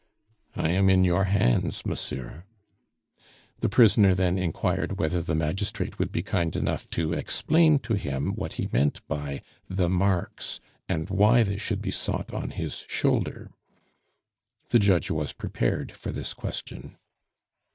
[0.55, 2.45] "I am in your hands, monsieur."
[3.59, 8.33] The prisoner then inquired whether the magistrate would be kind enough to explain to him
[8.33, 10.59] what he meant by "the marks,"
[10.89, 13.51] and why they should be sought on his shoulder.
[14.69, 16.97] The judge was prepared for this question.